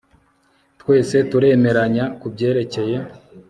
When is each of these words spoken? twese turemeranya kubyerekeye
twese 0.81 1.17
turemeranya 1.29 2.05
kubyerekeye 2.19 2.97